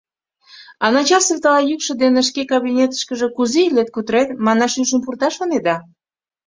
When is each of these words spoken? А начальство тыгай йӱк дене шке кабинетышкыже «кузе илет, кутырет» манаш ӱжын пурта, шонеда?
А 0.83 0.85
начальство 0.95 1.35
тыгай 1.43 1.63
йӱк 1.69 1.81
дене 2.03 2.21
шке 2.29 2.41
кабинетышкыже 2.51 3.27
«кузе 3.35 3.61
илет, 3.67 3.89
кутырет» 3.95 4.29
манаш 4.45 4.73
ӱжын 4.81 4.99
пурта, 5.05 5.29
шонеда? 5.37 5.75